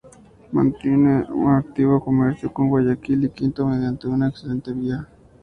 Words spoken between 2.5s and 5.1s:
con Guayaquil y Quito, mediante una excelente vía.